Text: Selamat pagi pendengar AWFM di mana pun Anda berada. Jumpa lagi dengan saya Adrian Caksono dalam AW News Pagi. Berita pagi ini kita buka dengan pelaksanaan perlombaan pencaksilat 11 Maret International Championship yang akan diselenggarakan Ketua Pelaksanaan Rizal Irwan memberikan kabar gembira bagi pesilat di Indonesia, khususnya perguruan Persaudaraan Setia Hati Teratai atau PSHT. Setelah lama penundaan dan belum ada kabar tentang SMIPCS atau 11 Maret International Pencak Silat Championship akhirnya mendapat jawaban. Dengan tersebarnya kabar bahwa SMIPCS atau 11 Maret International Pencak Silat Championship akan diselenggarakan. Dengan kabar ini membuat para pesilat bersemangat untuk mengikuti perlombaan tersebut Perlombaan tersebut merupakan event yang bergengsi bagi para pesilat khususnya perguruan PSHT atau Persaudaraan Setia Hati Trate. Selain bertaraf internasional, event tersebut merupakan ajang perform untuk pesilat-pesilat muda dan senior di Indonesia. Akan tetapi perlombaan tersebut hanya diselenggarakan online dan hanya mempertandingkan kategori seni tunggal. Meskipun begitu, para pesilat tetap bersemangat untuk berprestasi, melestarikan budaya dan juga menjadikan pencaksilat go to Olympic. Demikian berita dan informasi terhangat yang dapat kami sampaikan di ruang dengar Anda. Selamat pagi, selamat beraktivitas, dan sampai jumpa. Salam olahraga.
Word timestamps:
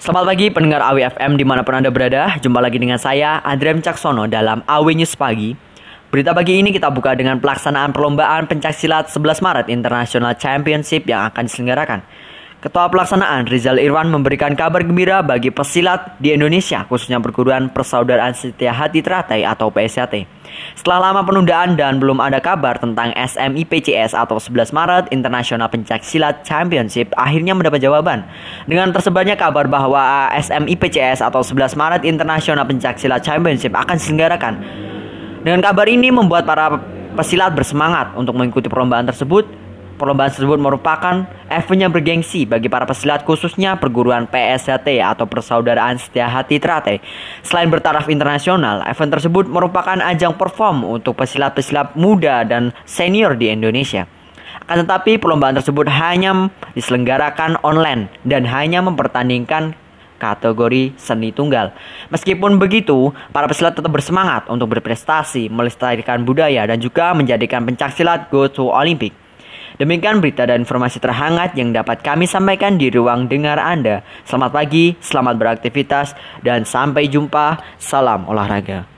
Selamat 0.00 0.32
pagi 0.32 0.48
pendengar 0.48 0.80
AWFM 0.80 1.36
di 1.36 1.44
mana 1.44 1.60
pun 1.60 1.76
Anda 1.76 1.92
berada. 1.92 2.32
Jumpa 2.40 2.56
lagi 2.64 2.80
dengan 2.80 2.96
saya 2.96 3.36
Adrian 3.44 3.84
Caksono 3.84 4.24
dalam 4.24 4.64
AW 4.64 4.96
News 4.96 5.12
Pagi. 5.12 5.52
Berita 6.08 6.32
pagi 6.32 6.56
ini 6.56 6.72
kita 6.72 6.88
buka 6.88 7.12
dengan 7.12 7.36
pelaksanaan 7.36 7.92
perlombaan 7.92 8.48
pencaksilat 8.48 9.12
11 9.12 9.44
Maret 9.44 9.66
International 9.68 10.32
Championship 10.40 11.04
yang 11.04 11.28
akan 11.28 11.44
diselenggarakan 11.44 12.00
Ketua 12.60 12.92
Pelaksanaan 12.92 13.48
Rizal 13.48 13.80
Irwan 13.80 14.12
memberikan 14.12 14.52
kabar 14.52 14.84
gembira 14.84 15.24
bagi 15.24 15.48
pesilat 15.48 16.20
di 16.20 16.36
Indonesia, 16.36 16.84
khususnya 16.84 17.16
perguruan 17.16 17.72
Persaudaraan 17.72 18.36
Setia 18.36 18.76
Hati 18.76 19.00
Teratai 19.00 19.48
atau 19.48 19.72
PSHT. 19.72 20.28
Setelah 20.76 21.08
lama 21.08 21.24
penundaan 21.24 21.80
dan 21.80 21.96
belum 21.96 22.20
ada 22.20 22.36
kabar 22.36 22.76
tentang 22.76 23.16
SMIPCS 23.16 24.12
atau 24.12 24.36
11 24.36 24.76
Maret 24.76 25.08
International 25.08 25.72
Pencak 25.72 26.04
Silat 26.04 26.44
Championship 26.44 27.08
akhirnya 27.16 27.56
mendapat 27.56 27.80
jawaban. 27.80 28.28
Dengan 28.68 28.92
tersebarnya 28.92 29.40
kabar 29.40 29.64
bahwa 29.64 30.28
SMIPCS 30.36 31.24
atau 31.24 31.40
11 31.40 31.72
Maret 31.80 32.04
International 32.04 32.68
Pencak 32.68 33.00
Silat 33.00 33.24
Championship 33.24 33.72
akan 33.72 33.96
diselenggarakan. 33.96 34.54
Dengan 35.48 35.64
kabar 35.64 35.88
ini 35.88 36.12
membuat 36.12 36.44
para 36.44 36.76
pesilat 37.16 37.56
bersemangat 37.56 38.12
untuk 38.20 38.36
mengikuti 38.36 38.68
perlombaan 38.68 39.08
tersebut 39.08 39.48
Perlombaan 40.00 40.32
tersebut 40.32 40.56
merupakan 40.56 41.28
event 41.52 41.80
yang 41.84 41.92
bergengsi 41.92 42.48
bagi 42.48 42.72
para 42.72 42.88
pesilat 42.88 43.20
khususnya 43.28 43.76
perguruan 43.76 44.24
PSHT 44.24 44.96
atau 44.96 45.28
Persaudaraan 45.28 46.00
Setia 46.00 46.24
Hati 46.24 46.56
Trate. 46.56 47.04
Selain 47.44 47.68
bertaraf 47.68 48.08
internasional, 48.08 48.80
event 48.88 49.12
tersebut 49.12 49.44
merupakan 49.44 50.00
ajang 50.00 50.40
perform 50.40 50.88
untuk 50.88 51.20
pesilat-pesilat 51.20 52.00
muda 52.00 52.48
dan 52.48 52.72
senior 52.88 53.36
di 53.36 53.52
Indonesia. 53.52 54.08
Akan 54.64 54.88
tetapi 54.88 55.20
perlombaan 55.20 55.60
tersebut 55.60 55.84
hanya 55.92 56.48
diselenggarakan 56.72 57.60
online 57.60 58.08
dan 58.24 58.48
hanya 58.48 58.80
mempertandingkan 58.80 59.76
kategori 60.16 60.96
seni 60.96 61.28
tunggal. 61.28 61.76
Meskipun 62.08 62.56
begitu, 62.56 63.12
para 63.36 63.44
pesilat 63.44 63.76
tetap 63.76 63.92
bersemangat 63.92 64.48
untuk 64.48 64.72
berprestasi, 64.72 65.52
melestarikan 65.52 66.24
budaya 66.24 66.64
dan 66.64 66.80
juga 66.80 67.12
menjadikan 67.12 67.68
pencaksilat 67.68 68.32
go 68.32 68.48
to 68.48 68.72
Olympic. 68.72 69.12
Demikian 69.78 70.18
berita 70.18 70.42
dan 70.42 70.66
informasi 70.66 70.98
terhangat 70.98 71.54
yang 71.54 71.70
dapat 71.70 72.02
kami 72.02 72.26
sampaikan 72.26 72.74
di 72.74 72.90
ruang 72.90 73.30
dengar 73.30 73.62
Anda. 73.62 74.02
Selamat 74.26 74.50
pagi, 74.50 74.98
selamat 74.98 75.34
beraktivitas, 75.38 76.18
dan 76.42 76.66
sampai 76.66 77.06
jumpa. 77.06 77.78
Salam 77.78 78.26
olahraga. 78.26 78.90